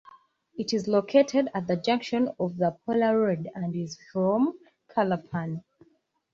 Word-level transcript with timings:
It 0.57 0.73
is 0.73 0.87
located 0.87 1.51
at 1.53 1.67
the 1.67 1.75
junction 1.75 2.33
of 2.39 2.57
the 2.57 2.75
Pola 2.87 3.15
Road 3.15 3.47
and 3.53 3.75
is 3.75 3.99
from 4.11 4.57
Calapan. 4.89 5.61